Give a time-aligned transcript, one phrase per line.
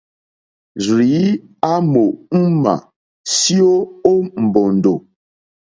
[0.85, 1.23] Rzìi
[1.71, 2.03] a mò
[2.39, 2.73] uŋmà
[3.37, 3.71] syo
[4.09, 4.11] o
[4.43, 4.93] mbòndò.